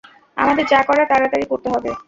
আমাদের 0.37 0.65
যা 0.67 0.79
করার 0.87 1.07
তাড়াতাড়ি 1.11 1.45
করতে 1.51 1.67
হবে। 1.69 1.89